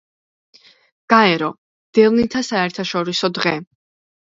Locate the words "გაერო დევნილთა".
1.15-2.45